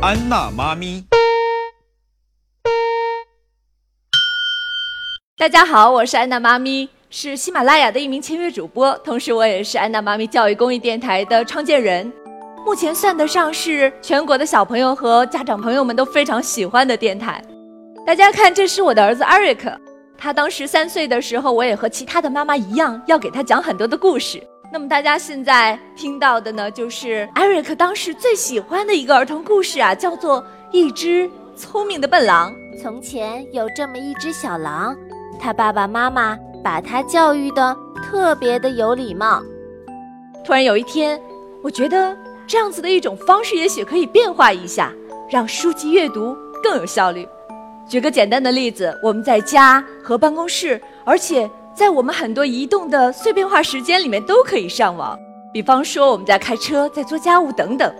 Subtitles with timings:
[0.00, 1.04] 安娜妈咪。
[5.36, 12.12] 大家好，我是安娜妈咪，是喜马拉雅的一名签约主播，同时我也是安娜妈咪教育公益电台的创建人。
[12.64, 17.42] 目前算得上是全国的小朋友和家长朋友们都非常喜欢的电台。
[18.06, 19.76] 大家看，这是我的儿子艾瑞克，
[20.16, 24.40] 他当时三岁的时候，我也和其他的妈妈一样，要给他讲很多的故事。
[24.70, 32.52] 那么大家现在听到的呢，就是艾瑞克当时最喜欢的一个儿童故事啊，叫做《一只聪明的笨狼》。
[32.82, 34.94] 从前有这么一只小狼。
[35.40, 39.42] 他爸爸妈妈把他教育的特别的有礼貌。
[40.44, 41.18] 突然有一天，
[41.62, 42.14] 我觉得
[42.46, 44.92] 这样子的一种方式也许可以变化一下，
[45.30, 47.26] 让书籍阅读更有效率。
[47.88, 55.16] 举个简单的例子，我们在家和办公室，而且在我们很多移动的碎片化时间里面都可以上网。
[55.52, 57.94] 比方说我们在开车、在做家务等等。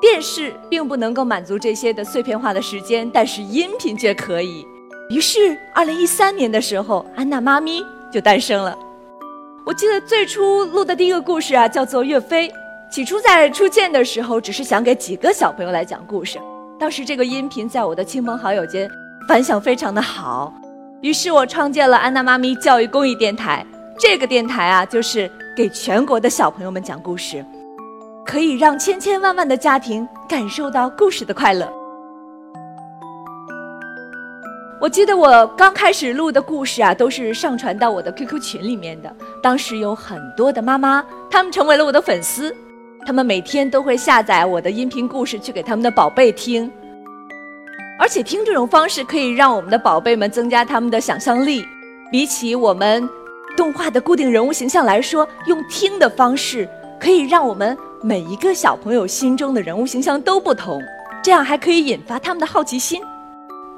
[0.00, 4.64] 电视并不能够满足这些的碎片化的时间，但是音频却可以。
[5.10, 8.78] 于是，二零一三年的时候，安娜妈咪就诞生了。
[9.66, 12.48] 我记得最初录的第一个故事啊，叫做《岳飞》。
[12.88, 16.38] 起初在初见的时候，只是想给几个小朋友来讲故事。
[16.78, 18.88] 当时这个音频在我的亲朋好友间
[19.26, 20.52] 反响非常的好，
[21.02, 23.66] 于是我创建了安娜妈咪教育公益电台。
[23.98, 27.44] 这个电台啊，就是给全国的小朋友们讲故事，
[28.24, 31.68] 可以让千千万万的家庭感受到故事的快乐。
[34.80, 39.12] 我记得我刚开始录的故事啊，都是上传到我的 QQ 群里面的。
[39.42, 42.54] 当时有很多的妈妈，她们成为了我的粉丝，
[43.04, 46.70] 她们每天都会下载我的音频故事去给他们的宝贝听。
[48.02, 51.64] 而且听这种方式可以让我们的宝贝们增加他们的想象力。
[52.10, 53.08] 比起我们
[53.56, 56.68] 动画的固定人物形象来说，用听的方式
[57.00, 60.82] 可以让我们每一个小朋友心中的人物形象都不同，
[61.22, 63.00] 这样还可以引发他们的好奇心。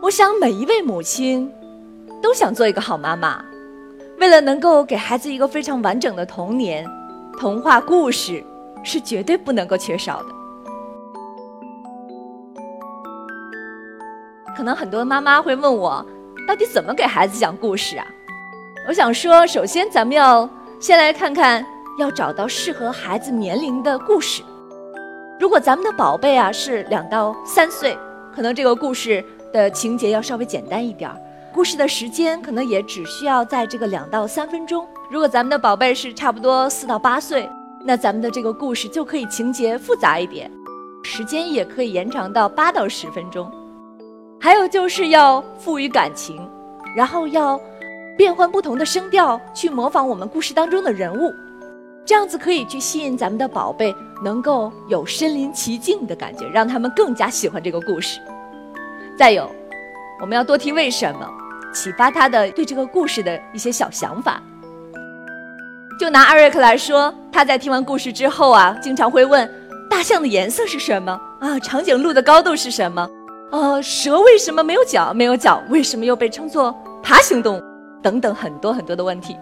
[0.00, 1.52] 我想每一位母亲
[2.22, 3.44] 都想做一个好妈妈，
[4.18, 6.82] 为了能够给孩子一个非常完整的童年，
[7.38, 8.42] 童话故事
[8.82, 10.43] 是绝对不能够缺少的。
[14.64, 16.02] 可能很多妈妈会问我，
[16.48, 18.06] 到底怎么给孩子讲故事啊？
[18.88, 20.48] 我想说，首先咱们要
[20.80, 21.62] 先来看看，
[21.98, 24.42] 要找到适合孩子年龄的故事。
[25.38, 27.94] 如果咱们的宝贝啊是两到三岁，
[28.34, 29.22] 可能这个故事。
[29.52, 31.16] 的情节要稍微简单一点儿，
[31.52, 34.88] 故事的时间可能也只需要在这个两到三分钟。
[35.10, 37.46] 如果咱们的宝贝是差不多四到八岁，
[37.84, 40.50] 那咱们的这个故事就可以情节复杂一点，
[41.02, 43.52] 时间也可以延长到八到十分钟。
[44.40, 46.48] 还有就是要赋予感情，
[46.94, 47.58] 然后要
[48.16, 51.32] 变换不同的声调去模仿我们故事当中的人物，
[52.04, 58.20] 这样子可以去吸引咱们的宝贝，能够有身临其境的感觉，让他们更加喜欢这个故事。
[59.18, 59.50] 再有，
[60.20, 61.26] 我们要多提为什么，
[61.72, 64.42] 启发他的对这个故事的一些小想法。
[65.98, 69.48] 就拿艾瑞克来说，他在听完故事之后啊，经常会问：
[69.88, 71.18] 大象的颜色是什么？
[71.40, 73.08] 啊，长颈鹿的高度是什么？
[73.54, 75.14] 呃，蛇为什么没有脚？
[75.14, 77.62] 没有脚，为什么又被称作爬行动物？
[78.02, 79.36] 等等，很多很多的问题。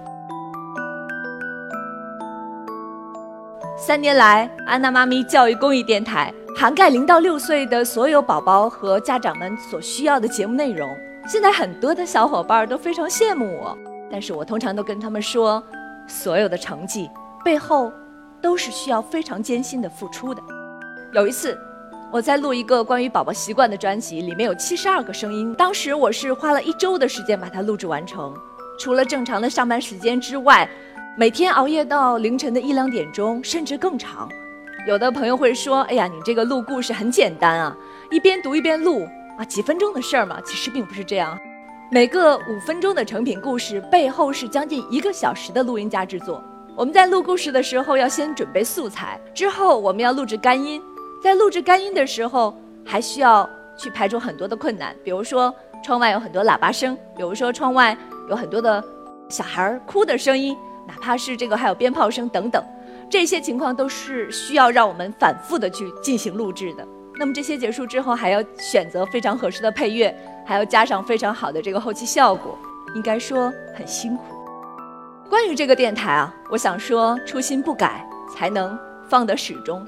[3.75, 6.31] 三年来，安娜妈咪教育公益电台。
[6.55, 10.95] 涵盖零到六岁的所有宝宝和家长们所需要的节目内容。
[11.27, 13.75] 现在很多的小伙伴都非常羡慕我，
[14.11, 15.63] 但是我通常都跟他们说，
[16.07, 17.09] 所有的成绩
[17.43, 17.91] 背后
[18.43, 20.43] 都是需要非常艰辛的付出的。
[21.15, 21.59] 有一次，
[22.13, 28.35] 我在录一个关于宝宝习惯的专辑，里面有七十二个声音，当时我是花了一周的时间把它录制完成。
[28.79, 30.69] 除了正常的上班时间之外，
[31.17, 34.29] 每天熬夜到凌晨的一两点钟，甚至更长。
[34.87, 37.75] 有的朋友会说：“哎呀，你这个录故事很简单啊，
[38.11, 39.09] 一边读一边录
[39.39, 41.39] 啊，几分钟的事儿嘛。”其实并不是这样，
[41.91, 46.45] 每个五分钟的成品故事背后是将近一个小时的录音加制作。
[46.77, 50.83] 我们在录故事的时候要先准备素材，之后我们要录制干音，
[51.23, 52.53] 在录制干音的时候
[52.85, 53.49] 还需要
[53.79, 55.55] 去排除很多的困难，比如说
[55.85, 57.97] 窗外有很多喇叭声，比如说窗外
[58.29, 58.83] 有很多的
[59.29, 60.57] 小孩哭的声音，
[60.89, 62.63] 哪怕是这个还有鞭炮声等等。
[63.09, 66.85] 这些情况都是需要让我们反复的去进行录制的。
[67.17, 70.13] 那么这些结束之后，还要选择非常合适的配乐，
[70.45, 72.59] 还要加上非常好的这个后期效果，
[72.97, 74.25] 应该说很辛苦。
[75.31, 78.05] 关于这个电台啊，我想说初心不改，
[78.35, 78.77] 才能
[79.09, 79.87] 放得始终。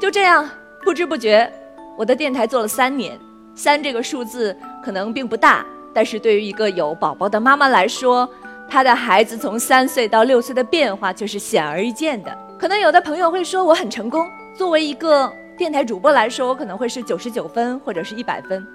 [0.00, 0.48] 就这样，
[0.82, 1.50] 不知不觉，
[1.96, 3.18] 我的电台做了三年。
[3.54, 4.54] 三这个数字
[4.84, 5.64] 可能并不大，
[5.94, 8.28] 但是对于一个有宝宝的妈妈来说，
[8.68, 12.36] 她的孩子从三岁到六岁的变化却是显而易见的。
[12.58, 18.66] 可能有的朋友会说我很成功，作为一个电台主播来说，我可能会是九十九分或者是一百分。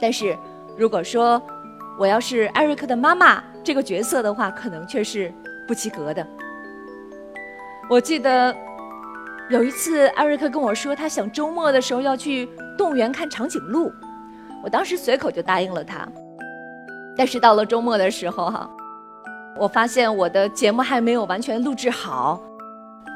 [0.00, 0.36] 但是
[0.76, 1.40] 如果说
[1.98, 5.32] 我要是艾瑞克的妈妈这个角色的话，可能却是
[5.66, 6.24] 不及格的。
[7.88, 8.54] 我记得
[9.48, 12.46] 有一次艾瑞克跟我说，他想周末的时候要去
[12.76, 13.90] 动物园看长颈鹿，
[14.62, 16.06] 我当时随口就答应了他。
[17.16, 18.68] 但是到了周末的时候，哈，
[19.58, 22.38] 我发现我的节目还没有完全录制好，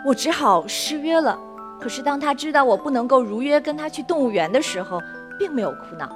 [0.07, 1.39] 我只好失约了。
[1.79, 5.03] 可是当他知道我不能够如约跟他去动物园的时候，
[5.39, 6.09] 并没有哭闹，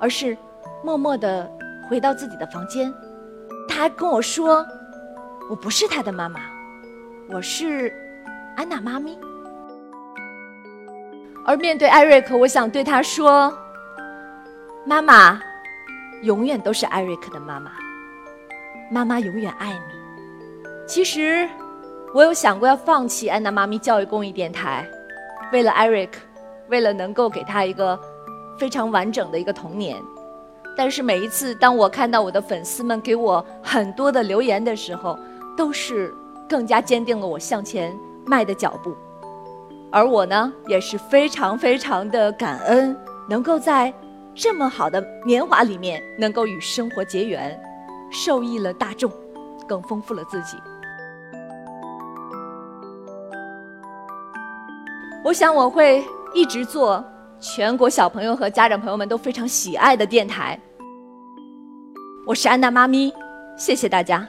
[0.00, 0.34] 而是
[0.82, 1.46] 默默地
[1.90, 2.92] 回到自己的房间。
[3.68, 4.64] 他还跟我说
[5.50, 6.40] ：“我不是他的妈妈，
[7.28, 7.92] 我是
[8.56, 9.18] 安娜妈咪。”
[11.44, 13.52] 而面对艾瑞克，我想对他说
[14.86, 15.40] ：“妈妈。”
[16.22, 17.70] 永远都是艾瑞克的妈妈，
[18.90, 19.78] 妈妈永远爱你。
[20.86, 21.46] 其实，
[22.14, 24.88] 我有想过要放弃安娜妈咪教育公益电台，
[25.52, 26.20] 为了艾瑞克，
[26.68, 27.98] 为了能够给他一个
[28.58, 30.02] 非常完整的一个童年。
[30.74, 35.18] 但是每一次当我看到我的粉丝们给我很多的留言的时候，
[35.54, 36.10] 都是
[36.48, 37.94] 更加坚定了我向前
[38.24, 38.96] 迈的脚步。
[39.94, 42.96] 而我呢，也是非常非常的感恩，
[43.28, 43.94] 能够在。
[44.34, 47.56] 这么好的年华里面，能够与生活结缘，
[48.10, 49.08] 受益了大众，
[49.68, 50.56] 更丰富了自己。
[55.22, 56.04] 我想我会
[56.34, 57.02] 一直做
[57.38, 60.58] 全国小朋友和家长朋友们都非常喜爱的电台。
[62.26, 63.14] 我是安娜妈咪，
[63.56, 64.28] 谢谢大家。